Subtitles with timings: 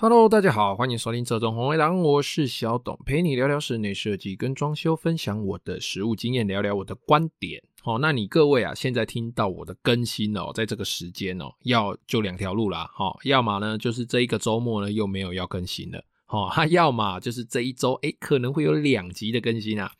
[0.00, 7.60] Hello，大家好，欢迎收听这中红卫狼，我是小董，陪你聊聊室内设计跟装修，分享我的实务经验，聊聊我的观点。
[7.82, 19.90] 哦，那你各位啊，现在听到我的更新哦，在这个时间哦，要就两条路啦，哈，要么呢就是这一个周末呢又没有要更新了，哦，他 要么就是这一周诶可能会有两集的更新啊，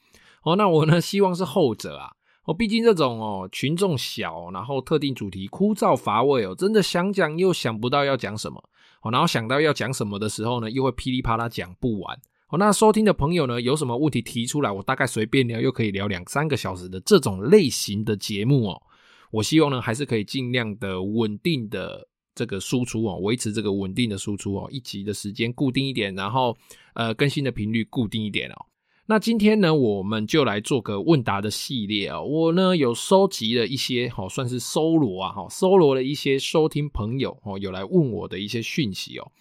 [0.45, 2.12] 哦，那我呢希望是后者啊，
[2.45, 8.62] 哦，毕竟这种哦群众小，然后特定主题枯燥乏味哦，真的想讲又想不到要讲什么。
[9.03, 12.19] 哦，然后想到要讲什么的时候呢，又会噼里啪啦讲不完。
[12.51, 18.83] 哦，那收听的朋友呢，有什么问题提出来，我大概随便聊，又可以聊两三个小时的这种类型的节目哦。
[19.30, 26.57] 我希望呢，还是可以尽量的稳定的这个输出哦，维持这个稳定的输出哦，一集的时间固定一点，然后
[26.95, 28.65] 呃更新的频率固定一点哦。
[29.11, 32.21] 那今天呢，我们就来做个问答的系列啊。
[32.21, 39.33] 我呢有收集了一些，好算是搜罗啊，哈，搜罗了一些收听朋友哦，有来问我的一些讯息哦。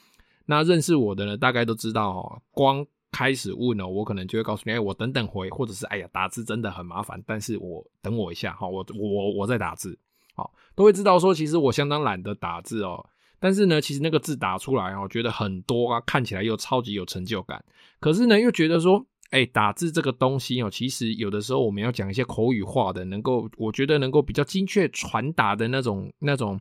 [0.46, 2.42] 那认识我的呢，大概都知道哦。
[2.52, 10.00] 光开始问哦，我可能就会告诉你，哎，我等等回，或者是哎呀，打字真的很麻烦，但是我等我一下哈，我我我在打字，
[10.34, 13.06] 好，都会知道说，其实我相当懒得打字哦。
[13.38, 17.66] 但是呢，其实那个字打出来哦，觉得很多啊，看起来又超级有成就感。
[18.00, 19.06] 可是呢，又觉得说。
[19.32, 26.60] 哎，打字这个东西哦，其实有的时候我们要讲一些口语化的，能够我觉得能够比较精确传达的那种那种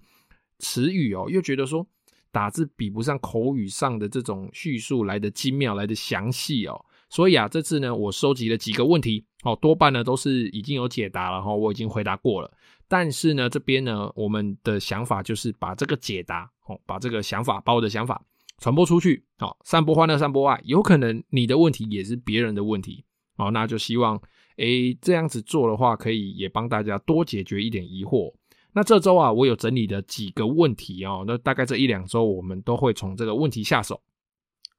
[0.59, 1.87] 词语哦，又觉得说
[2.33, 6.85] 打字比不上口语上的这种叙述来的精妙，来的详细哦。
[7.09, 12.53] 所以啊，这次呢，我收集了几个问题哦，多半呢都是已经有解答了哈，我已经回答过了。
[12.89, 18.21] 但是呢，这边呢，我们的想法就是把这个解答哦，把这个想法，把我的想法。
[18.59, 20.61] 传播出去，好，散播欢乐，散播爱。
[20.65, 23.05] 有可能你的问题也是别人的问题，
[23.37, 24.21] 好，那就希望，
[24.57, 28.33] 诶，这样子做的话，可以也帮大家多解决一点疑惑。
[28.73, 34.01] 那这周啊，我有整理的几个问题哦，那大概这一两周，我们都会从这个问题下手。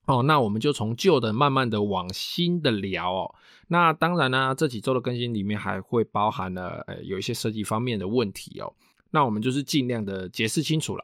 [0.05, 3.35] 哦，那我们就从旧的慢慢的往新的聊哦。
[3.67, 8.73] 那当然呢、这几周的更新里面还会包含了，呃，有一些设计方面的问题哦。
[9.11, 11.03] 那我们就是尽量的解释清楚了。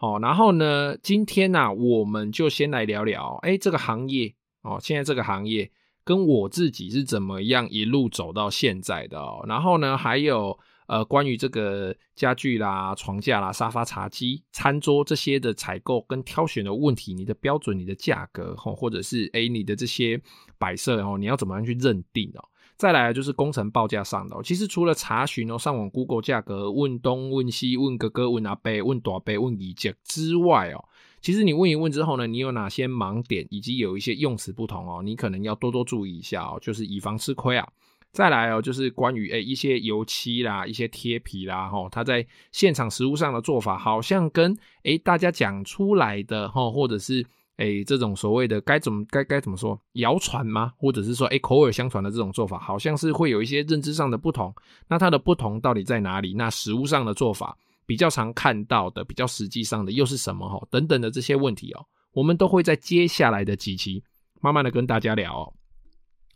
[0.00, 5.70] 哦，然后呢，今天呢、啊，我们就先来聊聊，哎，这个行业哦，现在这个行业
[6.04, 9.44] 跟我自己是怎么样一路走到现在的哦。
[9.46, 20.18] 然后呢，还有呃，关于这个家具啦、床架啦、沙发、茶几、餐桌这些的采购跟挑选的问题，你的标准、你的价格，哦，或者是哎，你的这些
[20.58, 22.42] 摆设哦，你要怎么样去认定哦？
[22.80, 30.82] 再来就是工程报价上的，其实除了查询哦，上网 Google 价格，问东问西，问哥哥，问阿伯，问大伯，问姨姐之外哦，
[31.20, 37.68] 其实你问一问之后呢，你有哪些盲点，以及有一些用词不同哦，你可能要多多注意一下哦，就是以防吃亏啊。
[38.12, 47.26] 再来哦，就是关于诶一些油漆啦，一些贴皮啦，哈，它在现场实物上的做法，好像跟诶大家讲出来的哈，或者是。
[47.60, 50.72] 哎、这种所谓的该怎么该该怎么说谣传吗？
[50.78, 54.50] 或者是说，哎、口耳相传的这种做法，好像是会有一些认知上的不同。
[54.88, 56.32] 那它的不同到底在哪里？
[56.32, 57.54] 那实物上的做法
[57.84, 60.48] 比较常看到的，比较实际上的又是什么？
[60.48, 61.84] 哈，等等的这些问题哦，
[62.14, 64.02] 我们都会在接下来的几期
[64.40, 65.52] 慢慢的跟大家聊哦。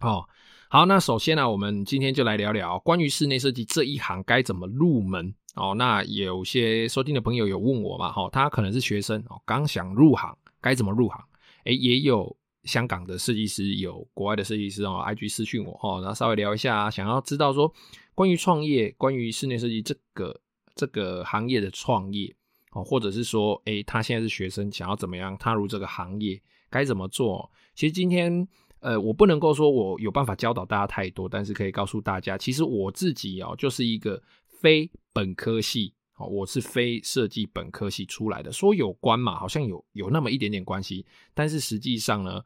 [0.00, 0.28] 哦，
[0.68, 5.74] 好，那首先呢，我们今天就来聊聊关于室内设计这一行该怎么入门哦。
[5.74, 8.12] 那有些收听的朋友有问我嘛？
[8.12, 10.36] 哈，他可能是学生哦，刚想入行。
[10.64, 11.22] 该怎么入行？
[11.64, 17.70] 哎，也有香港的设计师，有国外的设计师哦，IG 私讯我哦，然后稍微聊一下，想要知道说
[18.14, 20.40] 关于创业，关于室内设计这个
[20.74, 22.34] 这个行业的创业
[22.72, 27.50] 哦，或者是说，哎，他现在是学生，想要怎么样踏入这个行业，该怎么做？
[27.74, 28.48] 其实今天，
[28.80, 34.22] 呃，我不能够说我有办法教导大家太多，但是可以告诉大家，其实我自己哦，就是一个
[34.62, 35.92] 非本科系。
[36.16, 41.04] 好，我是非设计本科系出来的，说有关嘛，好像有有那么一点点关系，
[41.34, 42.40] 但是实际上呢，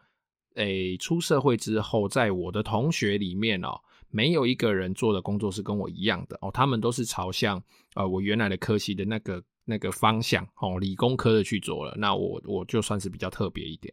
[0.54, 3.78] 诶、出社会之后，在我的同学里面哦，
[4.08, 7.62] 没有一个人做的工作是跟我一样的哦，他们都是朝向
[7.94, 13.92] 呃我原来的科系的那个那个方向哦，理工科的去做了，那我我就算是比较特别一点。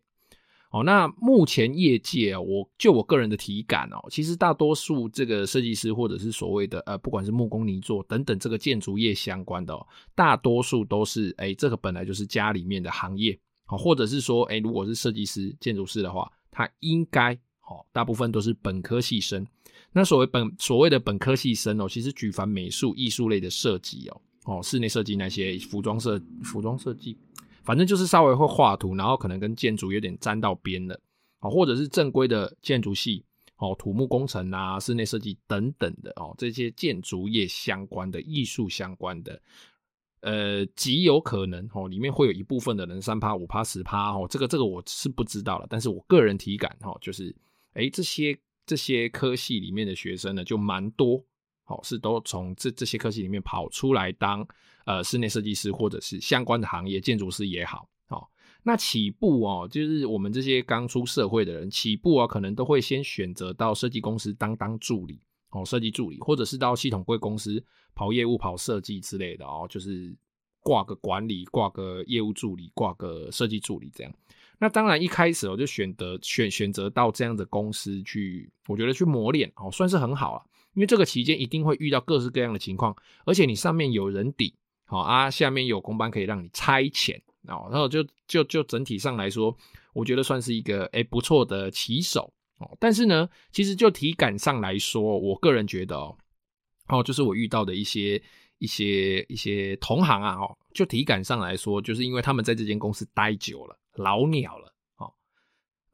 [0.75, 9.73] 哦，那目前业界啊，我就我个人的体感哦，其实大多数这个设计师或者是所谓的呃，不管是木工泥作等等这个建筑业相关的，
[10.13, 19.47] 大多数都是哎，这个本来就是家里面的行业，好，或者是说哎，如果是设计师、建筑师的话，他应该好，大部分都是本科系生。
[19.93, 27.17] 那所谓本所谓的本科系生哦，其实举凡美术、艺术类的设计哦，哦，室内设计那些服装设服装设计。
[27.65, 30.99] 反正就是稍微会画图，然后可能跟建筑有点沾到边的，
[31.39, 33.25] 哦，或者是正规的建筑系，
[33.57, 39.41] 哦，土木工程啊，室内设计等等的，哦，这些建筑业相关的、艺术相关的，
[40.21, 47.35] 呃，极有可能哦，里面会有一部分的人三趴、五趴、十趴哦，这个这个我是不知道了，但是我个人体感哈，就是
[47.73, 51.23] 哎这些这些科系里面的学生呢，就蛮多，
[51.65, 54.47] 好是都从这这些科系里面跑出来当
[54.85, 58.25] 呃室内设计师或者是相关的行业，建筑师也好，哦
[58.63, 65.19] 那起步哦，就是我们这些刚出社会的人起步啊，可能都会先选择到设计公司当当助理。
[65.51, 67.63] 哦，设计助理，或者是到系统柜公司
[67.93, 70.13] 跑业务、跑设计之类的哦，就是
[70.59, 74.13] 挂个管理、挂个业务助理、挂个设计助理这样。
[74.59, 80.43] 那当然一开始我就选择选选择到这样的公司去，我觉得去磨练哦，算是很好了。
[80.75, 82.95] 因为这个期间一定会遇到各式各样的情况，
[83.25, 84.53] 而且你上面有人底，
[84.85, 89.55] 好啊，下面有工班可以让你差遣哦，然后就就就整体上来说，
[89.93, 92.31] 我觉得算是一个哎不错的起手。
[92.57, 96.17] 哦，但是呢，其实就体感上来说，我个人觉得哦，
[96.87, 98.21] 哦，就是我遇到的一些
[98.59, 104.73] 一些一些同行啊，哦，就体感上来说，就是因为他们在这间公司待久了，老鸟了，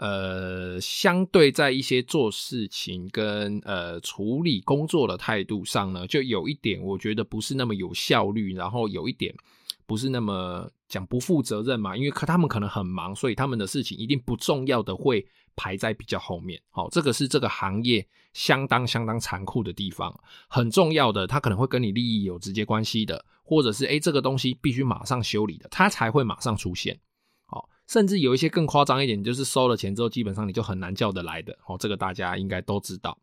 [0.02, 9.34] 呃，相对在一些做事情跟呃处理工作的态度上呢，就有一点我觉得不是那么有效率，然后有一点
[9.86, 15.26] 不是那么讲不负责任嘛，因为他们可能很忙，所以他们的事情一定不重要的会。
[15.54, 20.12] 排在比较后面，好，这个是这个行业相当相当残酷的地方。
[20.48, 26.98] 很重要的，他可能会跟你利益有直接关系的，或者是诶这个东西必须马上修理的，它才会马上出现。
[27.92, 31.52] 甚至有一些更夸张一点，就是收了钱之后，基本上你就很难叫得来的。
[31.68, 33.18] 哦，这个大家应该都知道。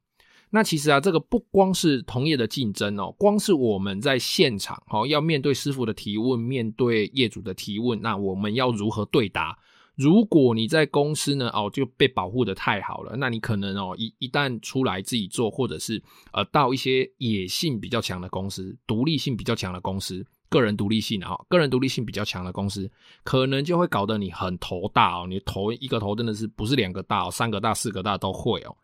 [0.51, 9.59] 那其实啊，这个不光是同业的竞争哦，光是我们在现场，哦，要面对师傅的提问，面对业主的提问，那我们要如何对答？
[9.95, 22.91] 如果你在公司呢，哦，就被保护的太好了，那你可能哦，一一旦出来自己做，或者是呃，到一些野性比较强的公司，独立性比较强的公司，个人独立性啊，个人独立性比较强的公司，
[23.23, 28.77] 可能就会搞得你很头大哦，你头一个头真的是不是两个大哦，三个大、四个大都会哦。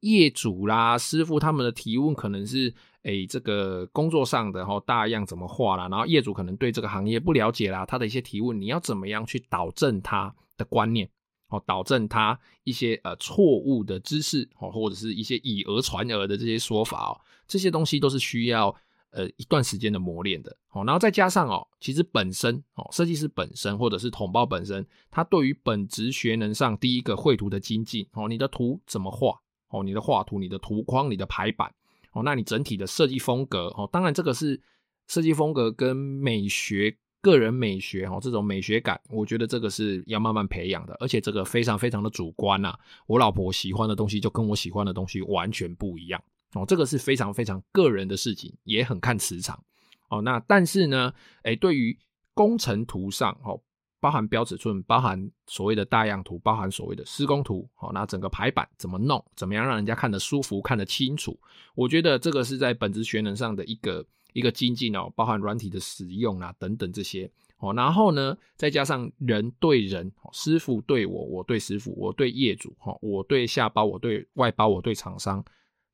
[0.00, 2.72] 业主啦、师傅他们的提问可能是，
[3.02, 11.10] 诶，这个工作上的齁大样怎么画啦，然后业主可能对这个行业不了解啦，他的一些提问，你要怎么样去导正他的观念，
[11.48, 18.72] 哦，导正他一些呃错误的知识，哦，或者是一些以讹传讹的这些说法哦，这些东西都是需要
[19.10, 29.38] 呃一段时间的磨练的，哦，然后再加上哦，其实本身哦，设计师本身或者是统包本身，他对于本职学能上第一个绘图的精进，哦，你的图怎么画，
[29.70, 31.72] 哦，你的画图、你的图框、你的排版，
[32.12, 34.60] 哦，那你整体的设计风格，哦，当然这个是
[35.06, 36.96] 设计风格跟美学。
[37.20, 42.72] 个人美学哦，这种美学感，我觉得这个是要慢慢培养的，而且这个非常非常的主观呐。
[43.08, 46.22] 我老婆喜欢的东西就跟我喜欢的东西完全不一样
[46.54, 49.62] 哦，这个是非常非常个人的事情，也很看磁场
[50.08, 50.22] 哦。
[50.22, 51.12] 那但是呢，
[51.42, 51.98] 诶，对于
[52.34, 53.60] 工程图上哦，
[54.00, 61.38] 包含标尺寸，包含所谓的大样图，包含所谓的施工图，哦，那整个排版怎么弄，怎么样让人家看得舒服，看得清楚，
[61.74, 64.04] 我觉得这个是在本职学能上的一个。
[64.34, 75.42] 一个精进哦，包含软体的使用啊等等这些哦，然后呢，再加上人对人，师傅对我，我对师傅，我对业主哈，我对下包，我对外包，我对厂商，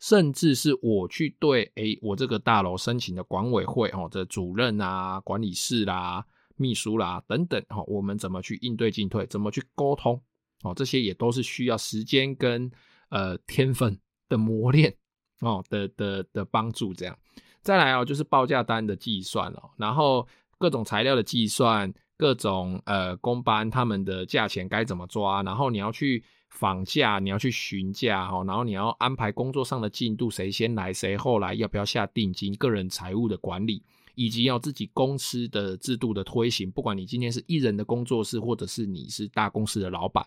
[0.01, 6.25] 甚至是我去对诶，我这个大楼申请的管委会哦的主任啊、管理室啦、
[6.57, 10.21] 秘书啦等等哈，我们怎么去应对进退，怎么去沟通
[10.63, 12.71] 哦，这些也都是需要时间跟
[13.09, 14.95] 呃天分的磨练
[15.41, 17.19] 哦的的的帮助这样。
[17.63, 20.29] 再来哦，就是报价单的计算哦，然后
[20.59, 26.23] 各种材料的计算，各种呃工班他们的价钱该怎么抓，然后你要去
[26.55, 33.83] 访价，你要去询价哈，然后你要安排工作上的进度，谁先来谁后来，要不要下定金，个人财务的管理，
[34.15, 40.25] 以及要自己公司的制度的推行，不管你今天是一人的工作室，或者是你是大公司的老板，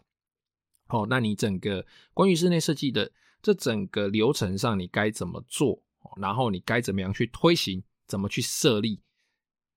[0.89, 3.09] 哦，那你整个关于室内设计的
[3.41, 5.81] 这整个流程上，你该怎么做？
[6.17, 7.81] 然后你该怎么样去推行？
[8.05, 9.01] 怎么去设立？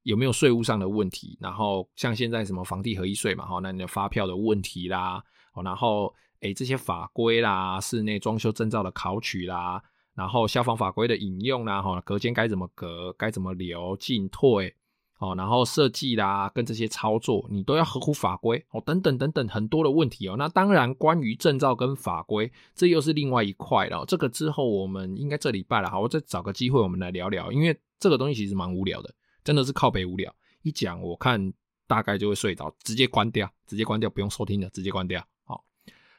[0.03, 1.37] 有没有税务上的问题？
[1.41, 5.23] 然后像现在什么房地合一税嘛，哈，那你的发票的问题啦，
[5.63, 9.83] 然后诶这些法规啦，室内装修证照的考取啦，
[10.15, 13.13] 然后消防法规的引用啦，哈，隔间该怎么隔？
[13.15, 13.97] 该怎么留？
[13.97, 14.75] 进退？
[15.19, 20.37] 哦，然后设计啦，跟这些操作，你都要合乎法规哦，等等等等很多的问题哦。
[20.39, 24.03] 那当然，关于证照跟法规，这又是另外一块了。
[24.07, 30.35] 这个之后我们应该这礼拜了，好，我再找个机会我们来聊聊，因为这个东西其实蛮无聊的，真的是靠北无聊。
[30.63, 31.53] 一讲我看
[31.87, 35.23] 大概就会睡着，直接关掉，直接关掉，不用收听了，直接关掉。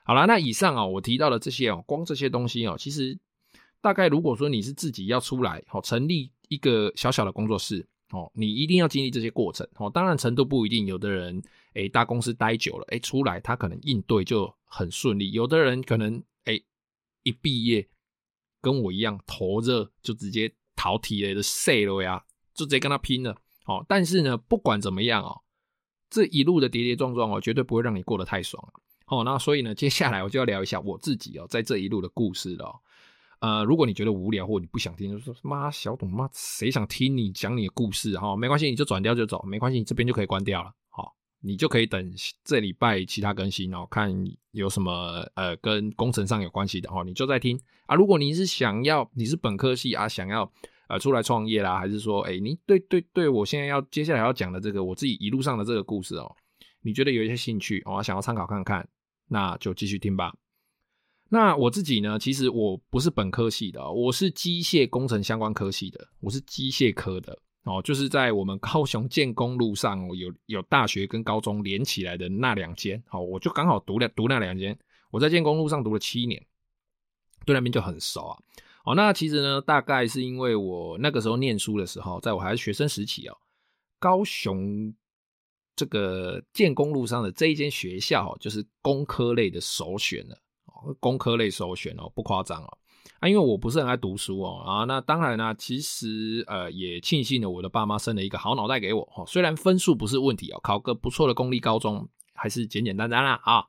[0.04, 3.18] 好，了，那以上啊，我提到的这些哦，光这些东西哦，其实
[3.82, 7.88] 大概如果说你是自己要出来，好，成立一个小小的工作室。
[8.14, 9.90] 哦，你一定要经历这些过程哦。
[9.90, 11.42] 当然程度不一定，有的人
[11.76, 16.62] 诶大公司待久了，诶出来他可能应对就很顺利；有的人可能诶
[17.24, 17.88] 一毕业
[18.60, 22.22] 跟我一样头热就直接逃题了的碎了呀，
[22.54, 23.34] 就直接跟他拼了。
[23.66, 25.42] 哦，但是呢，不管怎么样哦，
[26.10, 28.62] 这一路的跌跌撞撞哦，绝对不会让你过得太爽。
[29.12, 32.74] 哦，那所以呢，接下来我就要聊一下我自己哦，在这一路的故事了。
[33.42, 38.38] 呃，如果你觉得无聊或你不想听，就说妈小董妈，谁想听你讲你的故事哈？
[38.38, 40.72] 没关系，你就转掉就走，没关系，你这边就可以关掉了。
[40.90, 42.14] 好，你就可以等
[42.46, 44.14] 这礼拜其他更新哦，看
[44.52, 47.96] 有什么呃跟工程上有关系的哦，你就在听啊。
[47.96, 50.50] 如果你是想要你是本科系啊，想要
[50.88, 56.34] 呃出来创业啦，还是说哎你对对对我现在要接下来要讲的这个我自己一路上的这个故事哦，
[56.82, 58.88] 你觉得有一些兴趣哦，想要参考看看，
[59.32, 60.36] 那就继续听吧。
[61.30, 62.20] 那我自己呢？
[62.20, 74.78] 其实我不是本科系的，我是机械工程相关科系的，我是机械科的哦，就是在我们高雄建工路上有有大学跟高中连起来的那两间，好，我就刚好读了读那两间，
[75.10, 76.46] 我在建工路上读了七年，
[77.46, 78.38] 对那边就很熟啊。
[78.84, 83.38] 哦，那其实呢，大概是因为我那个时候念书的时候，在我还是学生时期哦，
[84.00, 84.94] 高雄
[85.76, 90.38] 这个建工路上的这一间学校就是工科类的首选了。
[91.00, 92.78] 工科类首选哦，不夸张哦，
[93.20, 103.64] 啊，因为我不是很爱读书哦，啊，那当然呢，其实呃也庆幸了我的爸妈生了一个好脑袋给我哦，虽然分数不是问题哦，考个不错的公立高中还是简简单单啦啊，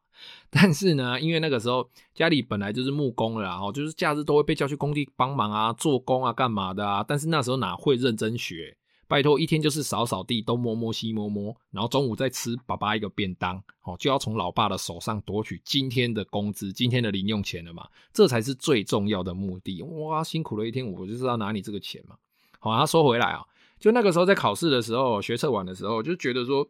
[0.49, 8.75] 但是呢，因为那个时候家里本来就是木工了哦，就是假日都会被叫去工地帮忙啊，做工啊，干嘛的啊，但是那时候哪会认真学？
[9.13, 19.83] 拜托，一天就是扫扫地，东摸摸西摸摸，然后中午再吃爸爸一个便当，哦，就要从老爸的手上夺取今天的工资、今天的零用钱了嘛，这才是最重要的目的。
[19.83, 22.17] 哇，辛苦了一天，我就是要拿你这个钱嘛。
[22.59, 23.45] 好，他说回来啊，
[23.79, 26.67] 就那个时候在考试的时候，学测完的时候，就觉得说，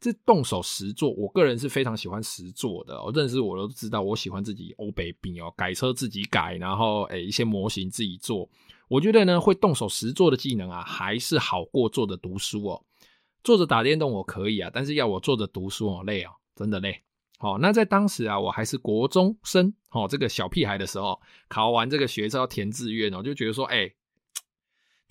[0.00, 3.02] 这动手实做，我个人是非常喜欢实做的。
[3.02, 8.48] 我认识我都知道，我喜欢自己欧北冰哦，改车自己改，然后诶一些模型自己做。
[8.90, 12.84] 我觉得呢，会动手实做的技能啊，还是好过坐着读书哦。
[13.44, 17.00] 坐着打电动我可以啊，但是要我坐着读书哦，累哦，真的累。
[17.38, 23.88] 好，那在当时啊，我还是国中生，哦，这个小屁孩的时候，考完这个学校填志愿哦，就觉得说，哎。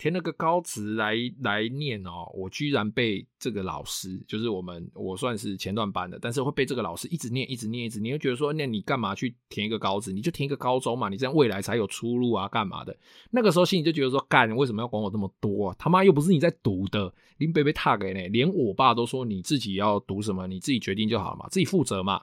[0.00, 10.10] 填了个高职来来念哦，我居然被这个老师，就是我们我算是前段班的，但是会被这个老师一直念，一直念，一直念，就觉得说，那你干嘛去填一个高职？
[10.10, 12.96] 你就填一个高中嘛，你这样未来才有出路啊，干嘛的？
[13.30, 15.76] 那个时候心里就觉得说，干，为什么要管我这么多啊？
[15.78, 22.22] 他妈又不是你在读的，林北被踏给呢，连我爸都说你自己要读什么，你自己决定就好了嘛，自己负责嘛。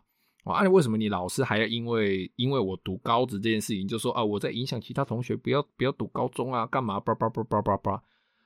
[0.54, 7.00] 啊，为什么你老师还要因为因为我读高职这件事情，就说啊，我在影响其他同学不要不要读高中啊，干嘛？
[7.00, 8.04] 叭叭叭叭叭叭。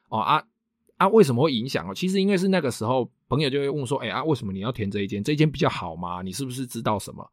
[0.09, 0.43] 哦啊
[0.97, 1.93] 啊，为什么会影响哦？
[1.93, 5.23] 其实因为是那个时候，朋友就会问说，哎啊，为什么你要填这一间？
[5.23, 6.21] 这一间比较好吗？
[6.21, 7.27] 你是不是知道什么？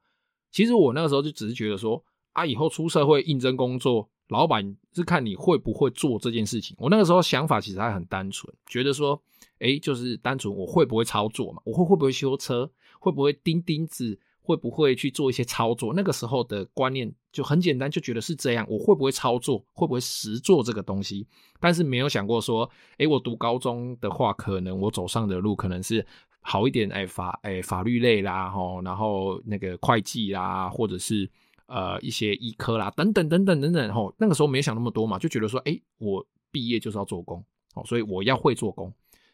[0.51, 6.77] 其实我那个时候就只是觉得说，啊，以后出社会应征工作，老板是看你会不会做这件事情。
[6.79, 9.21] 我那个时候想法其实还很单纯，觉得说，
[9.59, 11.61] 哎，就是单纯我会不会操作嘛？
[11.65, 12.71] 我会会不会修车？
[13.01, 14.19] 会不会钉钉子？
[14.49, 15.93] 会不会去做一些操作？
[15.93, 18.67] 那个时候的观念就很简单，就觉得是这样。
[18.67, 19.63] 我会不会操作？
[19.75, 21.27] 会不会实做这个东西？
[21.61, 26.05] 但是没有想过说，诶，我读高中的话，可能我走上的路可能是
[26.41, 31.31] 好一点，诶，法诶法律类啦，吼，然后那个会计啦，或者是
[31.67, 38.91] 呃一些医科啦，等等等等等等，吼，那个时候没想那么多嘛，就觉得说，诶，我毕业就是要做工，哦，所以我要会做工。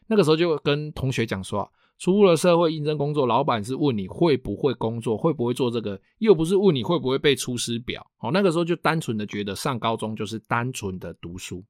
[0.09, 1.71] 那个时候就跟同学讲说。
[1.99, 8.05] 出了社会应征工作，老板是问你会不会工作，会不会做这个，又不是问你会不会背出师表。
[8.19, 11.65] 哦，那个时候就单纯的觉得上高中就是单纯的读书，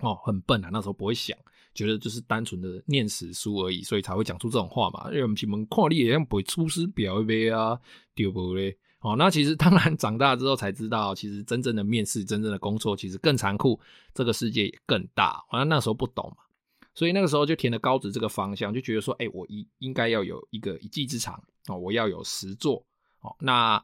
[0.00, 1.36] 哦，很笨啊，那时候不会想，
[1.74, 5.08] 觉得就是单纯的念死书而已，所以才会讲出这种话嘛。
[5.10, 7.78] 因为我们门看你也像背出师表呗啊，
[8.14, 8.76] 对不对？
[9.00, 13.78] 哦，那其实当然长大之后才知道，其实真正的面试，真正的工作其实更残酷，
[14.12, 15.40] 这个世界也更大。
[15.50, 16.42] 反正那时候不懂嘛。
[16.98, 22.84] 所以那个时候就填了高职这个方向，就觉得说，哎、我应应该要有一个一技之长哦，我要有实作
[23.20, 23.36] 哦。
[23.38, 23.80] 那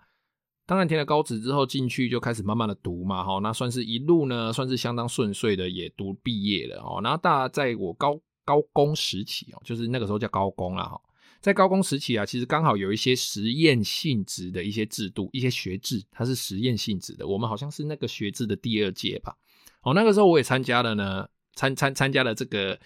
[0.67, 7.01] 当然填了高职之后进去就开始慢慢的读嘛，哈，那算是一路呢，算是相当顺遂的，也读毕业了哦。
[7.05, 11.01] 然后大在我高高工时期哦，就是那个时候叫高工啦哈，
[11.41, 17.25] 在高工时期啊，其实刚好有一些实验性质的一些制度，一些学制，它是实验性质的。
[17.25, 19.37] 我们好像是那个学制的第二届吧，
[19.83, 22.77] 哦，那个时候我也参加了呢，参参参加了这个。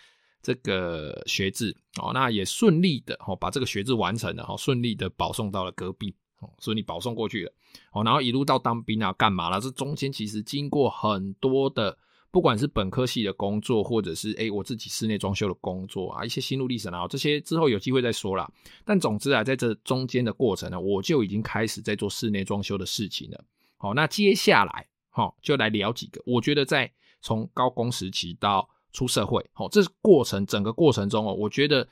[0.42, 7.52] 这个学制哦，那也顺利的哦，把这个学制完成了哦，顺利的保送到了隔壁哦，顺利保送过去了
[7.92, 9.60] 哦，然后一路到当兵啊，干嘛了？
[9.60, 11.96] 这中间其实经过很多的
[12.30, 18.50] 不管是本科系的工作，或者是诶、欸、我自己室内装修的工作啊，一些心路历程啊，这些之后有机会再说啦。
[18.84, 23.44] 但总之啊，在这中间的过程呢，我就已经开始在做室内装修的事情了。
[23.78, 26.92] 好，那接下来好就来聊几个，我觉得在
[27.22, 31.86] 从高工时期到出社会，好，这是过程整个过程中哦，我觉得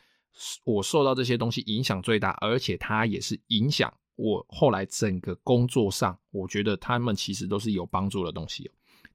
[0.65, 8.71] 我受到这些东西影响最大，而且它也是影响我后来整个工作上，我觉得他们其实都是有帮助的东西。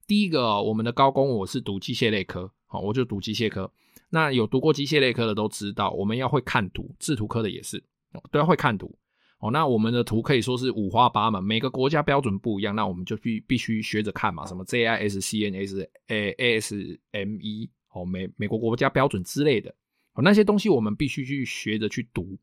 [0.06, 3.70] 第一个、我们的高工我是读机械类科，好，我就读机械科。
[4.10, 7.82] 那有读过机械类科的都知道，我们要会看图，制图科的也是，
[8.30, 8.94] 都要会看图。
[9.42, 19.74] 哦，那我们的图可以说是五花八门，每个国家标准不一样，那我们就必必须学着看嘛，什么 JIS、CNS、A ASME，哦，美美国国家标准之类的，
[20.14, 22.38] 哦，那些东西我们必须去学着去读。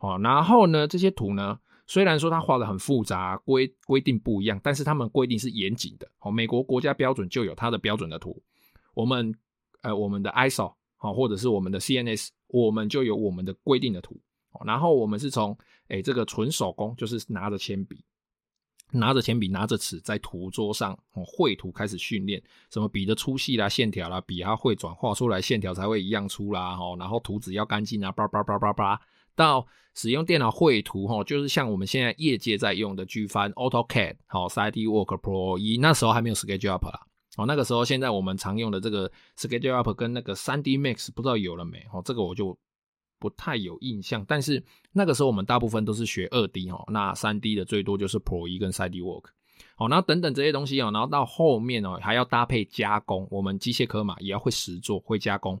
[0.00, 1.56] 哦，然后呢，这些图呢？
[1.86, 6.10] 虽然说它画的很复杂，规规定不一样，但是他们规定是严谨的。
[6.18, 8.42] 好，美国国家标准就有它的标准的图。
[8.94, 9.32] 我们
[9.82, 14.20] 呃，我们的 ISO 好，或者是我们的 CNS，我们就有我们的规定的图。
[14.64, 15.56] 然后我们是从
[15.90, 18.02] 诶这个纯手工，就是拿着铅笔，
[18.92, 26.76] 拿着铅笔，拿着尺，在图桌上哦绘图开始训练，什么笔的粗细啦、线条啦，笔它会转画出来，线条才会一样粗啦。
[26.76, 29.00] 哈，然后图纸要干净啊，叭叭叭叭叭。
[29.36, 37.06] 到使用电脑绘图哈，就是像我们现在业界在用的 GFan、AutoCAD 好，3DWork Pro 一，那时候还没有 SketchUp 啦。
[37.36, 41.78] 哦，那个时候现在我们常用的这个 SketchUp 跟那个 3D Max 不知道有了没？
[41.92, 42.58] 哦，这个我就
[43.20, 44.24] 不太有印象。
[44.26, 44.60] 但是
[44.92, 49.26] 那个时候我们大部分都是学二 D 哦，那三 D 的最多就是 Pro 一跟 3DWork。
[49.76, 55.60] 好，然后等等这些东西哦，然后到后面哦还要搭配加工，我们机械科嘛也要会实作，会加工。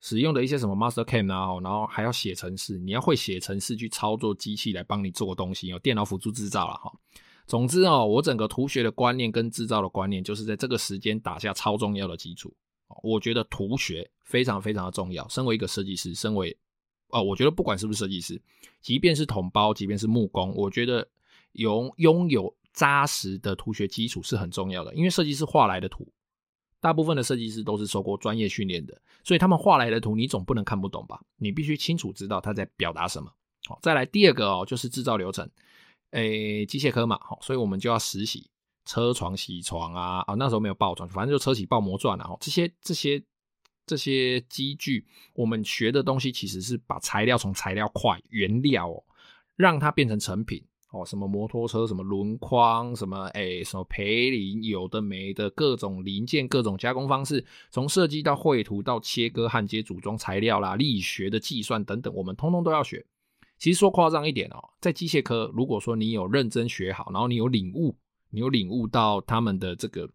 [0.00, 6.92] 使用的一些什么 Mastercam 啊，然后还要写程式，你要会写程式去操作机器来帮你做东西，有电脑辅助制造了哈。
[7.46, 12.54] 总之哦，我整个图学的观念跟制造的观念，就是在这个时间打下超重要的基础。
[13.02, 15.28] 我觉得图学非常非常的重要。
[15.28, 16.56] 身为一个设计师，身为
[17.08, 18.40] 哦，我觉得不管是不是设计师，
[18.80, 21.06] 即便是统包，即便是木工，我觉得
[21.52, 26.06] 有拥有扎实的图学基础是很重要的，因为设计师画来的图。
[26.80, 31.20] 大部分的设计师都是受过专业训练的，所以他们画来的图你总不能看不懂吧？
[31.36, 33.28] 你必须清楚知道他在表达什么。
[33.66, 35.50] 好，再来第二个哦，就是制造流程。
[36.12, 38.48] 诶，机械科嘛，好，所以我们就要实习
[38.88, 43.22] 车床、铣床啊，啊，那时候没有刨床，反正就车銑、刨模钻啊，这些这些
[43.84, 49.04] 这些机具，我们学的东西其实是把材料从材料块、原料哦，
[49.56, 50.64] 让它变成成品。
[50.90, 63.04] 哦，什么摩托车，什么轮框，什么诶，什么培林，有的没的，各种零件，各种加工方式，从设计到绘图到切割、焊接、组装材料啦，力学的计算等等，我们通通都要学。
[63.58, 67.94] 其实说夸张一点哦，在机械科，如果说你有认真学好，然后你有领悟，
[68.30, 70.08] 你有领悟到他们的这个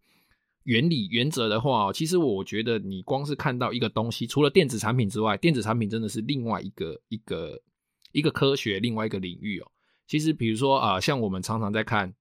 [0.64, 7.60] 原理原则的话，其实我觉得你光是看到一个东西，除了电子产品之外，电子产品真的是另外一个一个
[8.12, 9.70] 一个科学，另外一个领域哦。
[10.06, 12.14] 其实，比如说啊、像我们常常在看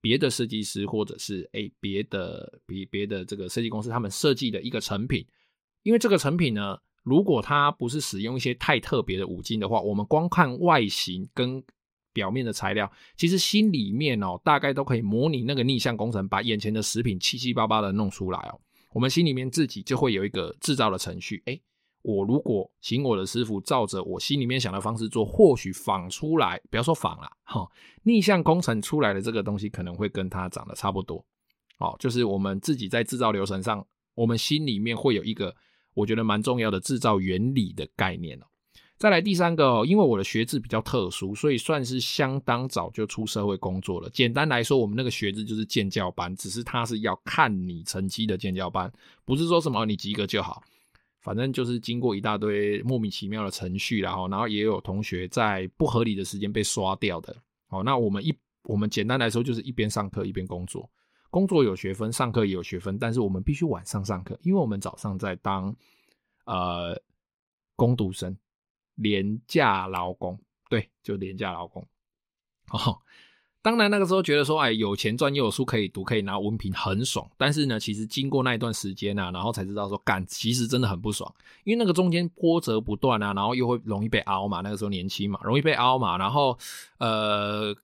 [0.00, 5.26] 别的设计师，或者是诶别的别别的这个设计公司，他们设计的一个成品，
[5.82, 11.64] 因为这个成品呢，如果它不是使用一些太特别的五金的话，我们光看外形跟
[12.14, 18.58] 表面的材料，其实心里面哦，大概都可以模拟那个逆向工程，把眼前的食品七七八八的弄出来哦。
[18.92, 21.60] 我们心里面自己就会有一个制造的程序，诶
[22.02, 27.68] 我如果请我的师傅照着我心里面想的方式做，或许仿出来，不要说仿啦，哈，
[28.04, 31.24] 逆向工程出来的这个东西可能会跟它长得差不多。
[31.78, 35.52] 哦，就是我们自己在制造流程上，我们心里面会有一个
[35.94, 38.46] 我觉得蛮重要的制造原理的概念哦。
[38.96, 44.08] 再来第三个哦，因为我的学制比较特殊，所以算是相当早就出社会工作了。
[44.10, 48.90] 简单来说，我们那个学制就是建教班，只是它是要看你成绩的建教班，
[49.24, 50.62] 不是说什么你及格就好。
[51.20, 57.34] 反正就是经过一大堆莫名其妙的程序，然后，然后也有同学在不合理的时间被刷掉的。
[57.66, 58.32] 好，那我们一
[58.64, 60.88] 我们简单来说就是一边上课一边工作，
[61.30, 65.74] 工作有学分，上课也有学分，但是我们必须晚上上课，因为我们早上在当
[66.44, 66.94] 呃
[67.74, 68.36] 工读生，
[68.96, 71.86] 廉价劳工，对，就廉价劳工。
[72.70, 72.98] 哦。
[73.62, 77.26] 当然，那个时候觉得说，哎，有钱赚又有书可以读，可以拿文凭，很爽。
[77.38, 81.34] 但是呢，其实经过那一段时间啊，然后才知道说，干，其实真的很不爽。
[81.64, 84.60] 因为那个中间波折不断啊，然后又会容易被凹嘛。
[84.60, 86.18] 那个时候年轻嘛，容易被凹嘛。
[86.18, 86.58] 然后，
[86.98, 87.74] 呃，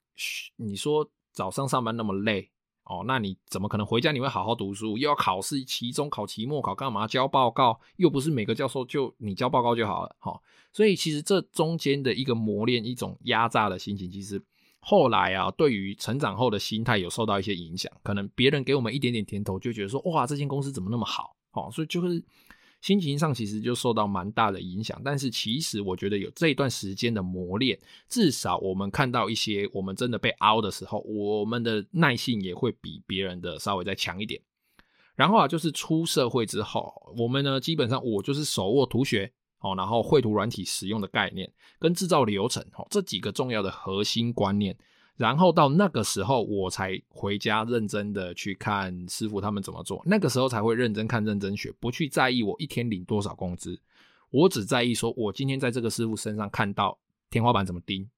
[0.57, 2.51] 你说早上上班那么累
[2.91, 4.99] 哦，那你怎么可能回家你会好好读书？
[4.99, 7.79] 又要考试，期中考、期末考，干嘛交报告？
[7.97, 10.43] 又不是每个教授就你交报告就好了，哦。
[10.73, 14.43] 所以其实这中间的一个磨练，一种压榨的心情，其实。
[14.83, 21.37] 后来啊，对于成长后的心态有受到一些影响，可能别人给我们一点点甜头，就觉得说，哇，这间公司怎么那么好？
[21.53, 22.25] 哦，所以就是
[22.81, 25.01] 心情上其实就受到蛮大的影响。
[25.05, 34.41] 但是其实我觉得有这一段时间的磨练，至少我们看到一些我们真的被凹的时候，我们的耐性也会比别人的稍微再强一点。
[35.15, 39.33] 然后啊，就是出社会之后，我们呢基本上我就是手握图学。
[39.63, 44.75] 哦，然后绘图软体使用的概念跟制造流程，哦，这几个重要的核心观念，
[45.21, 53.79] 然后到那个时候我才回家认真的去看师傅他们怎么做，那个时候才会认真看、认真学，不去在意我一天领多少工资，
[54.31, 58.09] 我只在意说我今天在这个师傅身上看到天花板怎么钉，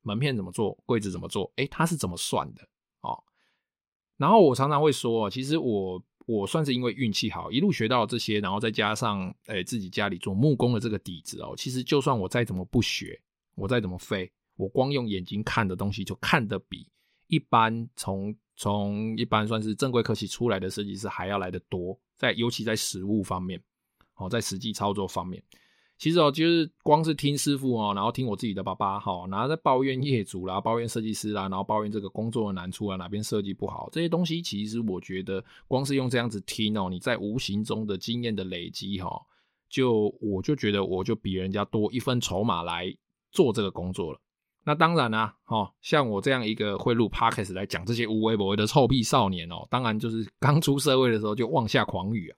[0.00, 2.62] 门片怎么做，柜子怎么做，诶，他是怎么算的
[3.02, 3.22] 哦。
[4.16, 6.02] 然后我常常会说，其实我。
[6.28, 13.18] 我算是因为运气好，一路学到这些，然后再加上诶、自己家里做木工的这个底子哦，其实就算我再怎么不学，
[13.54, 16.86] 我再怎么废，我光用眼睛看的东西就看得比
[17.28, 23.62] 一般从从一般算是正规科系出来的设计师还要来得多，在尤其在实务方面，
[24.16, 25.42] 哦，在实际操作方面。
[25.96, 39.20] 其实哦，就是光是听师傅哦，然后听我自己的爸爸哈，然后在抱怨业主啦，抱怨设计师啦，然后抱怨这个工作的难处啊，哪边设计不好，这些东西，其实我觉得光是用这样子听哦，你在无形中的经验的累积哈，
[39.68, 42.96] 就我就觉得我就比人家多一分筹码来
[43.32, 44.20] 做这个工作了。
[44.68, 52.36] 那当然啦，哈，像我这样一个会录 Podcast 来讲这些无微不微的臭屁少年哦，当然就是 刚出社会的时候就妄下狂语啊。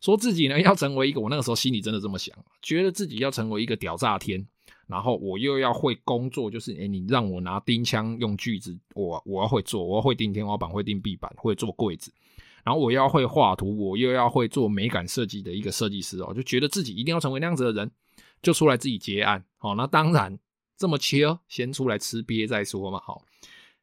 [0.00, 2.32] 说自己呢要成为一个，我那个时候心里真的这么想，
[2.62, 4.46] 觉得自己要成为一个屌炸天，
[4.86, 12.12] 然后我又要会工作，就是诶你让我拿钉枪用锯子，我我要会做，我要会钉天花板，会钉壁板，会做柜子，
[12.62, 17.90] 然后我要会画图，我又要会做美感设计的一个设计师哦，就觉得自己一定要成为那样子的人，
[18.40, 20.38] 就出来自己接案，哦，那当然
[20.76, 23.22] 这么切，先出来吃鳖再说嘛，好，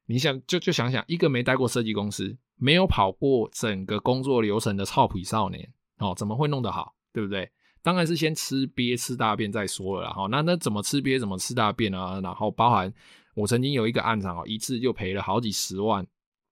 [0.06, 5.72] 你想就就想想，一个没待过设计公司，没有跑过整个工作流程的臭皮少年。
[6.00, 7.48] 哦，怎么会弄得好，对不对？
[7.84, 10.14] 当然是先吃鳖吃大便再说了啦。
[10.14, 12.20] 好，那那怎么吃鳖怎么吃大便啊？
[12.22, 12.92] 然后包含
[13.36, 16.06] 我曾经有一个案场哦，一次就赔了好几十万。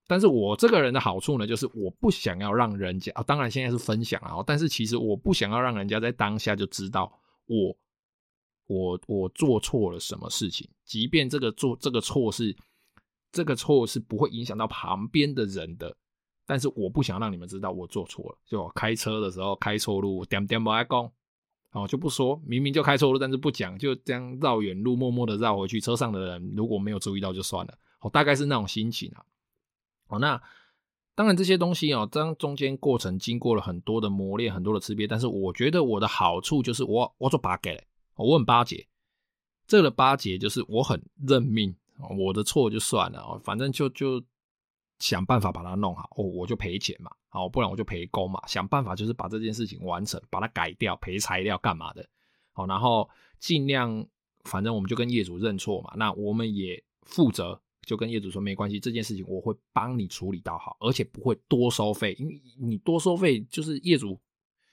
[0.06, 7.12] 但是我这个人的好处呢，就是我不想要让人家啊，当然现在是分享啊，但是其实我不想要让人家在当下就知道
[7.46, 7.76] 我
[8.70, 12.56] 我我做错了什么事情，即便这个做这个错是
[13.32, 15.96] 这个错是不会影响到旁边的人的。
[16.46, 21.10] 但是我不想让你们知道我做错了，就我开车的时候开错路，点点不爱讲，
[21.72, 25.80] 哦就不说，明明就开错路，但是不讲，就这样绕远路，默默的绕回去。
[25.80, 29.24] 车上的人如果没有注意到就算了，哦大概是那种心情啊。
[30.06, 30.40] 哦那
[31.16, 37.84] 当然这些东西哦，这中间过程经过了很多的磨练，很多的吃瘪，但是我觉得我的好处就是我我做巴结，
[38.24, 38.86] 我很巴结，
[39.66, 41.74] 这个巴结就是我很认命，
[42.18, 44.22] 我的错就算了，反正就就。
[45.00, 48.38] 想办法把它弄好，哦，我就赔钱嘛，好，不然我就赔工嘛。
[48.46, 52.06] 想办法就是把这件事情完成，把它改掉，赔材料干嘛的，
[52.52, 54.06] 好，然后尽量，
[54.44, 55.94] 反正我们就跟业主认错嘛。
[55.96, 64.20] 那我们也负责，就跟业主说没关系，这件事情我会帮你处理到好，而且不会多收费，因为你多收费就是业主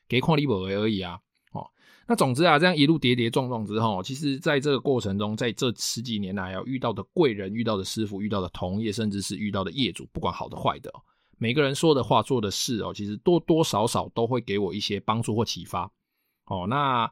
[0.10, 1.22] 给矿利本而已啊。
[2.10, 10.90] 那总之啊，这样一路跌跌撞撞之后，其实在这个过程中，在这十几年来要遇到的贵人、遇到的师傅、遇到的同业，甚至是遇到的业主，不管好的坏的，
[11.38, 15.84] 每个人说的话、做的事哦，其实多多少少都会给我一些帮助或启发。
[16.46, 17.12] 哦，那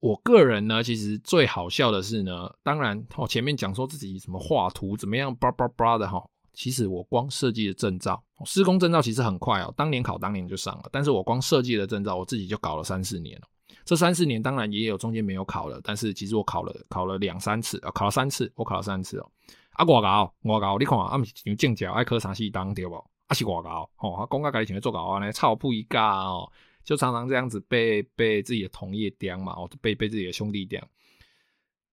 [0.00, 13.46] 我个人呢，其实最好笑的是呢，当然哦，前面讲说自己什么画图怎么样，叭叭叭的哈，其实我光设计的证照、施工证照其实很快哦，当年考当年就上了，但是我光设计的证照，我自己就搞了三四年了。
[13.86, 19.30] 这三四年当然也有中间没有考了，但是其实我考了考了两三次啊，考了三次，我考了三次哦。
[19.70, 22.96] 啊，外高外高，你看啊，不是像正教爱考三四档对不？
[23.28, 26.50] 啊是外高哦，他公家家己想要做高呢，操不一家哦，
[26.84, 30.82] 就常常这样子被被自己的同业刁嘛，哦，被被自己的兄弟刁，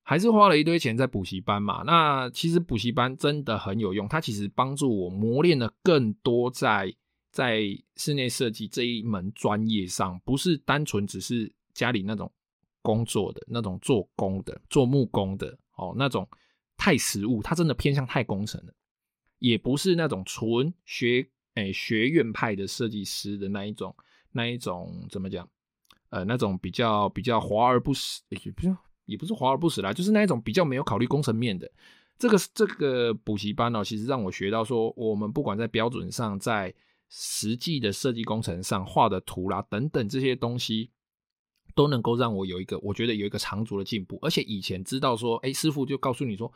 [0.02, 1.84] 还是花了一堆钱在补习班嘛。
[1.86, 6.92] 那其实补习班真的很有用，它其实帮助我磨练了更多在
[7.32, 7.62] 在
[7.98, 11.54] 室内设计这一门专业上，不是单纯只是。
[11.74, 12.32] 家里那种
[12.82, 16.28] 工作的那种做工的做木工的哦，那种
[16.78, 18.74] 太实务，他真的偏向太工程了，
[19.40, 23.96] 也不是那种纯学诶、学院派的设计师的那一种
[24.32, 25.48] 那一种怎么讲？
[26.10, 31.70] 呃，那种比较比较华而不实，也不是也不是华而不实啦，就是那一种比较没有考虑工程面的。
[32.20, 36.74] 这个这个补习班哦，其实让我学到说，我们不管在标准上，在
[37.10, 40.92] 实际的设计工程上画的图啦等等这些东西。
[41.76, 46.52] 都能够让我有一个，我觉得有一个长足的进步，而且以前知道说，哎，师傅就告诉你说，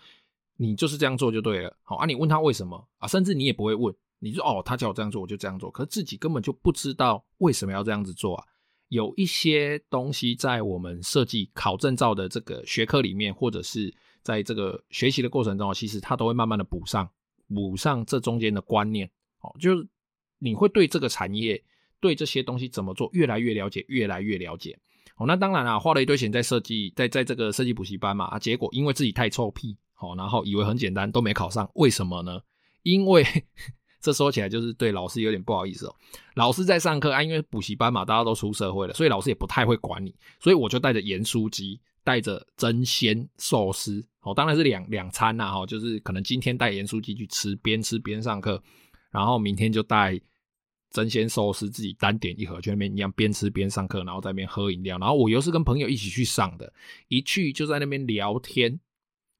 [0.57, 1.77] 你就是这样做就对了。
[1.83, 3.07] 好啊，你问他为什么啊？
[3.07, 5.69] 甚至你也不会问，你说哦，他叫我这样做，我就这样做。
[5.71, 8.43] 可是自己根本就不知道为什么要这样子做啊。
[8.89, 17.09] 有一些东西在我们设计考证照的这个学科里面，或者是在这个学习的过程中，其实他都会慢慢的补上，
[17.53, 19.11] 补上这中间的观念。
[19.41, 19.85] 哦，就是
[20.39, 21.61] 你会对这个产业，
[21.99, 24.79] 对这些东西怎么做越来越了解，越来越了解。
[25.17, 32.39] 哦，那当然啦，花了一堆钱在设计，在在这个设计补习班嘛，啊，结果因为自己太臭屁，好，然后以为很简单，都没考上，为什么呢？
[32.83, 33.25] 因为
[33.99, 35.95] 这说起来就是对老师有点不好意思哦。
[36.35, 48.61] 老师在上课啊，因为补习班嘛，大家都出社会了，所以老师也不太会管你，所以我就带着盐酥鸡，带着争鲜寿司，哦，当然是两两餐呐，哈，就是可能今天带盐酥鸡去吃，边吃边上课，
[49.09, 50.21] 然后明天就带。
[50.89, 54.97] 争鲜寿司自己单点一盒，去那边一样边吃边上课，然后在那边喝饮料。
[54.97, 56.71] 然后我又是跟朋友一起去上的，
[57.07, 58.79] 一去就在那边聊天，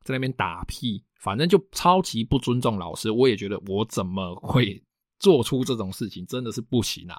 [0.04, 3.10] 在那边打屁，反正就超级不尊重老师。
[3.10, 4.82] 我也觉得我怎么会
[5.20, 7.18] 做出这种事情，真的是不行啊！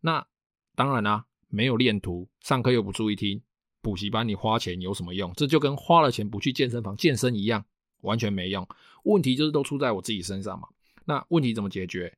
[0.00, 0.26] 那
[0.74, 3.40] 当然啦、没有练图，上课又不注意听，
[3.80, 5.32] 补习班你花钱有什么用？
[5.34, 7.64] 这就跟花了钱不去健身房健身一样，
[8.00, 8.66] 完全没用。
[9.04, 10.66] 问题就是都出在我自己身上嘛。
[11.04, 12.12] 那问题怎么解决？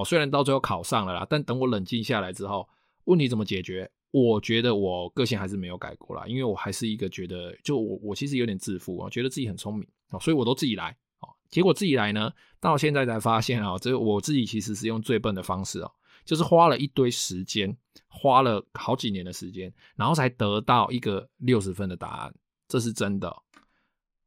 [0.00, 2.68] 哦，虽然到最后考上了啦，但等我冷静下来之后，
[3.04, 3.90] 问题怎么解决？
[4.10, 10.96] 我觉得我个性还是没有改过啦，因为我还是一个觉得，就我我其实有点自负啊，觉得自己很聪明啊，所以我都自己来。
[11.20, 15.92] 哦，结果自己来呢，到现在才发现啊，这我自己其实是用最笨的方式哦，
[16.24, 22.34] 就是花了一堆时间，花了好几年的时间，然后才得到一个六十分的答案，
[22.66, 23.34] 这是真的。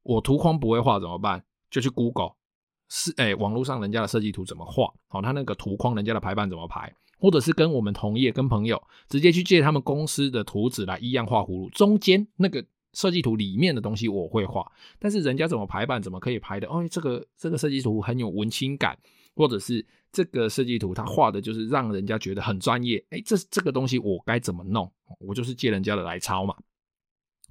[0.03, 1.43] 我图框不会画怎么办？
[1.69, 2.33] 就去 Google。
[2.93, 4.93] 是诶、欸，网络上人家的设计图怎么画？
[5.07, 6.93] 好，他那个图框人家的排版怎么排？
[7.17, 11.69] 或者是跟我们同业、跟朋友直接去借他们公司的图纸来一样画葫芦。
[11.69, 16.67] 中间那个设计图里面的东西我会画，但是人家怎么排版，怎么可以排的？
[16.67, 18.97] 哦，这个这个设计图很有文青感，
[19.35, 23.01] 或者是这个设计图他画的就是让人家觉得很专业。
[23.11, 24.91] 哎、这这个东西我该怎么弄？
[25.19, 26.53] 我就是借人家的来抄嘛。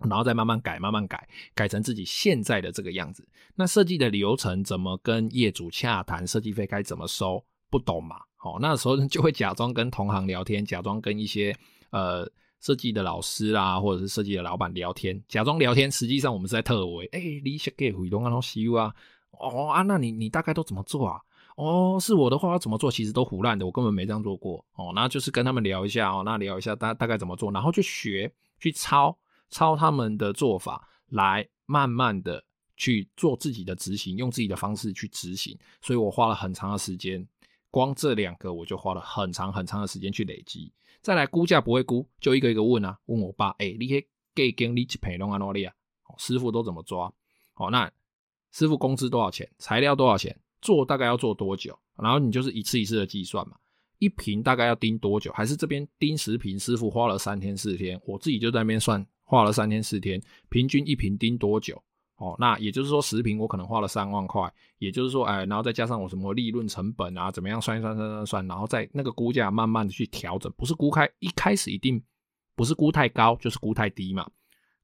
[0.08, 3.26] 然后再慢慢改，慢慢改，改成自己现在的这个样子。
[3.54, 6.26] 那设计的流程怎么跟业主洽谈？
[6.26, 7.44] 设计费该怎么收？
[7.70, 8.16] 不懂嘛？
[8.36, 11.54] 好，那时候 就会假装跟同行聊天，假装跟一些
[11.90, 12.28] 呃
[12.60, 17.06] 设计的老师啦，或者是设计的老板聊天，假装聊天，实际上我们是在特为。
[17.12, 18.92] 哎，你设计会动啊，东西啊？
[19.32, 21.20] 哦啊，那你你大概都怎么做啊？
[21.56, 22.90] 哦，是我的话要怎么做？
[22.90, 24.64] 其实都胡乱的，我根本没这样做过。
[24.74, 29.16] 哦，那就是跟他们聊一下哦，那聊一下大大概怎么做，然后去学去抄。
[29.50, 32.42] 抄他们的做法来慢慢的
[32.76, 37.26] 去做自己的执行，用自己的方式去执行，所以我花了很长的时间，
[37.70, 40.72] 光这两个我就花了很长很长的时间去累积。
[41.02, 45.74] 再来估价不会估，就一个一个问啊，问我爸，哎、欸，你些给经理赔弄啊哪里啊？
[46.18, 47.12] 师傅都怎么抓？
[47.54, 47.90] 好，那
[48.52, 49.48] 师傅工资多少钱？
[49.58, 50.38] 材料多少钱？
[50.60, 51.78] 做大概要做多久？
[51.96, 53.56] 然后你就是一次一次的计算嘛，
[53.98, 55.32] 一瓶大概要盯多久？
[55.32, 59.06] 还是这边盯十瓶，师傅花了三天四天，我自己就在那边算。
[59.30, 61.80] 画了三天四天，平均一瓶盯多久？
[62.16, 72.02] 哦，那也就是说十瓶我可能花了三万块，也就是说，哎，然后再加上我什么利润成本啊，怎么样算一算算算算，然后在那个估价慢慢的去调整，不是估开一开始一定
[72.56, 74.28] 不是估太高，就是估太低嘛，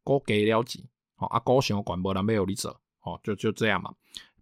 [0.04, 2.70] 估给了几，哦啊，高雄管不了没有你者，
[3.02, 3.92] 哦，就就这样嘛，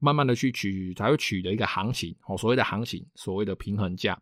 [0.00, 4.12] 慢慢的去取才会取得一个行情，哦，所谓的行情，所谓的平衡价，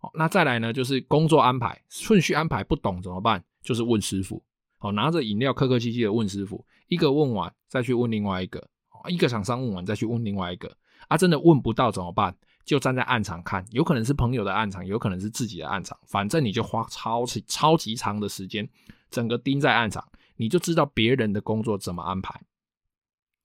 [0.00, 3.42] 哦，那再来呢，就是工作安排顺序安排不懂怎么办？
[3.62, 4.44] 就是问师傅。
[4.84, 8.68] 哦，拿着饮料客客气气的问师傅，一个问完再去问另外一个，
[9.08, 10.76] 一个厂商问完再去问另外一个，
[11.08, 12.36] 啊，真的问不到怎么办？
[12.66, 18.68] 就站在案场看，有可能是朋友的案场，有可能是自己的案场，反正你就花超级超级长的时间，
[19.10, 22.38] 整个盯在案场，你就知道别人的工作怎么安排。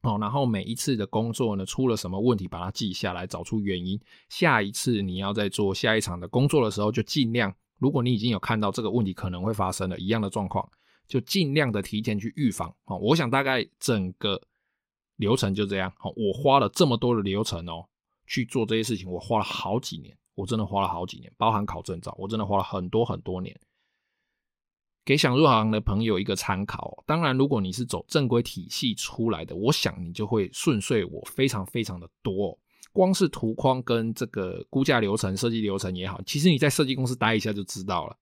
[0.02, 3.98] 哦，然后每一次的工作呢，出了什么问题，把它记下来，找出原因。
[4.28, 10.70] 下一次你要在做下一场的工作的时候，就尽量，如果你已经有看到这个问题可能会发生了一样的状况。
[11.10, 14.40] 就尽量的提前去预防，我想大概整个
[15.16, 15.92] 流程就这样。
[16.16, 17.84] 我花了这么多的流程哦，
[18.28, 23.60] 去做这些事情，我花了好几年，我真的花了好几年，包含考证照，我真的花了很多很多年。
[25.04, 27.04] 给想入行的朋友一个参考。
[27.08, 32.56] 当然，如果你是走正规体系出来的，我想你就会顺遂我非常非常的多。
[32.92, 38.16] 光是图框跟这个估价流程、设计流程也好，其实你在设计公司待一下就知道了。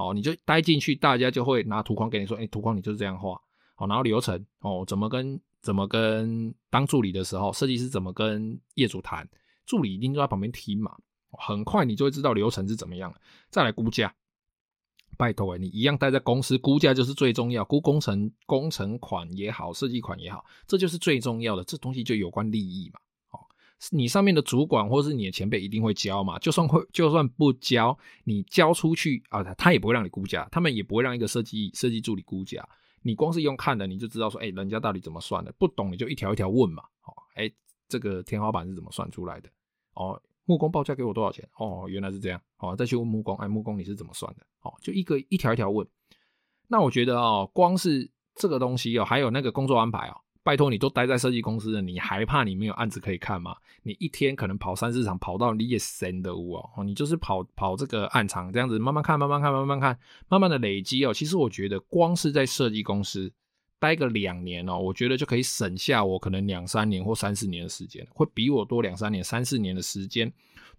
[0.00, 3.38] 哦，你就待进去，大家就会拿图框给你说，哎、图框你就是这样画。
[3.74, 9.28] 好，然后流程哦，怎么跟怎么跟当助理的时候，设计师怎么跟业主谈，
[9.66, 10.96] 助理一定都在旁边听嘛。
[11.32, 13.14] 很快你就会知道流程是怎么样。
[13.50, 14.12] 再来估价，
[15.16, 22.98] 拜托诶，你一样待在公司，估价就是最重要，估工程工程款也好，设计款也好，这就是最重要的，这东西就有关利益嘛。
[23.90, 32.68] 你上面的主管或是你的前辈一定会教嘛，就算会就算不教，你教出去啊，他也不会让你估价，他们也不会让一个设计设计助理估价，
[33.02, 36.82] 你光是用看的，你就知道说，哎，人家到底怎么算的，不懂你就一条一条问嘛。
[37.02, 37.50] 哦，哎，
[37.88, 39.48] 这个天花板是怎么算出来的？
[39.94, 40.20] 哦。
[40.46, 41.48] 木工报价给我多少钱？
[41.58, 42.40] 哦，原来是这样。
[42.58, 44.44] 哦，再去问木工，哎，木工你是怎么算的？
[44.62, 45.86] 哦，就一个一条一条问。
[46.66, 53.54] 那我觉得哦，光是这个东西哦，还有那个工作安排哦，拜托你都待在设计公司了，你还怕你没有案子可以看吗？
[53.82, 59.98] 你一天可能跑三四场，跑到你也神的屋哦，你就是跑跑这个案场这样子，慢慢看，慢慢看，慢慢看，
[60.28, 61.12] 慢慢的累积哦。
[61.12, 63.32] 其实我觉得，光是在设计公司。
[63.78, 70.30] 待个两年哦，我觉得就可以省下我可能两三年或三四年的时间，会比我多两三年、三四年的时间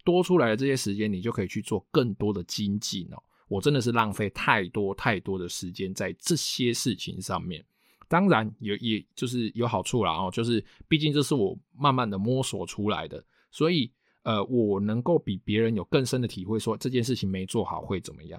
[0.04, 3.20] 多出来的这些时间，你就可以去做更多的精进哦。
[3.48, 7.64] 我真的是浪费太多太多的时间在这些事情上面。
[8.12, 13.90] 当然有，也就是有好处啦哦，就是毕竟这是我慢慢的摸索出来的，所以
[14.22, 18.38] 呃，我能够比别人有更深的体会，说这件事情没做好会怎么样。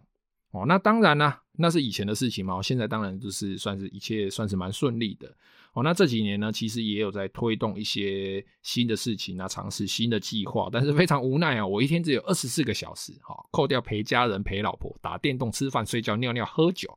[0.51, 2.61] 哦，那当然啦，那是以前的事情嘛。
[2.61, 5.27] 现在当然就是算是一切算是蛮顺利的。
[5.73, 10.69] 哦，那这几年呢，其实也有在推动一些新的事情啊，尝试新的计划。
[10.71, 16.95] 但是非常无奈啊，我一天只有二十四个小时，哈，扣掉陪家人、陪老婆、打电动、吃饭、睡觉、尿尿、喝酒。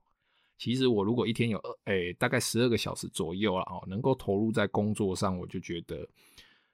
[0.58, 6.08] 其实我如果一天有二，哎，大概十二个小时左右了哦，能够投入在工作上，我就觉得，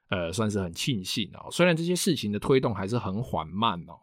[0.09, 1.49] 呃，算是很庆幸哦。
[1.51, 3.99] 虽然这些事情的推动还是很缓慢哦。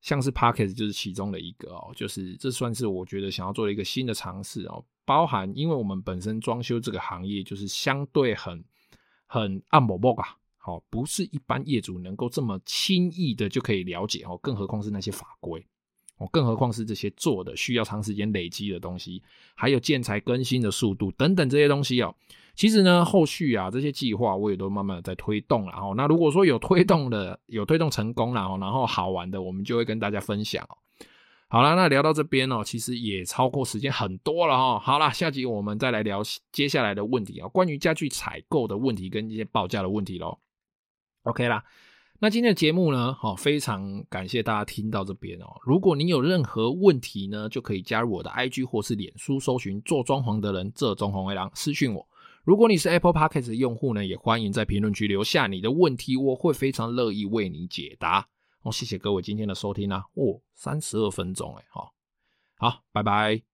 [0.00, 8.62] 像是 Podcast 就是其中的一个哦，就是这算是我觉得想要做的一个新的尝试哦，包含因为我们本身装修这个行业就是相对很
[9.26, 15.66] 很暗薄薄啊，好，不是一般业主能够这么轻易的就可以了解哦，更何况是那些法规
[16.30, 19.22] 更何况是这些做的需要长时间累积的东西，
[19.54, 22.14] 还有建材更新的速度等等这些东西哦。
[22.54, 25.92] 其实呢，后续啊这些计划我也都慢慢在推动了哈。
[25.96, 30.64] 那如果说有推动的，有推动成功了，然后好玩的，我们就会跟大家分享。
[31.48, 34.78] 好了，那聊到这边哦，其实也超过时间很多了哈。
[34.78, 40.38] 好了，下集我们再来聊接下来的问题啊，关于家具采购的问题跟一些报价的问题喽。
[41.24, 41.64] OK 啦，
[42.24, 45.60] 那今天的节目呢，好，非常感谢大家听到这边哦。
[45.62, 52.08] 如果你有任何问题呢，就可以加入我的 IG 或是脸书搜寻做装潢的人，这装潢为郎私讯我。
[52.42, 58.26] 如果你是 Apple Podcast 的用户呢，也欢迎在评论区留下你的问题，我会非常乐意为你解答。
[58.62, 61.92] 哦，谢谢各位今天的收听啊，哦，三十二分钟诶，好，
[62.56, 63.44] 好，拜拜。